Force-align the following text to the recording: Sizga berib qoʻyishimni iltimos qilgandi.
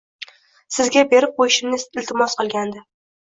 Sizga 0.77 1.03
berib 1.11 1.35
qoʻyishimni 1.41 1.79
iltimos 2.01 2.39
qilgandi. 2.41 2.81